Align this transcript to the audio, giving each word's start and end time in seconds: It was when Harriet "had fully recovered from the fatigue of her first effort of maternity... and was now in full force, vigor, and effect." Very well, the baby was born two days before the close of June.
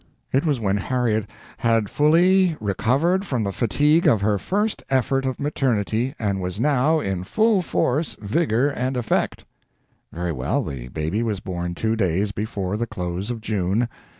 It 0.33 0.47
was 0.47 0.59
when 0.59 0.77
Harriet 0.77 1.29
"had 1.57 1.87
fully 1.87 2.57
recovered 2.59 3.23
from 3.23 3.43
the 3.43 3.51
fatigue 3.53 4.07
of 4.07 4.21
her 4.21 4.39
first 4.39 4.81
effort 4.89 5.27
of 5.27 5.39
maternity... 5.39 6.15
and 6.17 6.41
was 6.41 6.59
now 6.59 6.99
in 6.99 7.23
full 7.23 7.61
force, 7.61 8.17
vigor, 8.19 8.69
and 8.71 8.97
effect." 8.97 9.45
Very 10.11 10.31
well, 10.31 10.63
the 10.63 10.87
baby 10.87 11.21
was 11.21 11.39
born 11.39 11.75
two 11.75 11.95
days 11.95 12.31
before 12.31 12.77
the 12.77 12.87
close 12.87 13.29
of 13.29 13.41
June. 13.41 13.87